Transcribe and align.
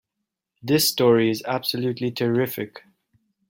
This 0.63 0.89
story 0.89 1.29
is 1.29 1.43
absolutely 1.45 2.09
terrific! 2.09 2.81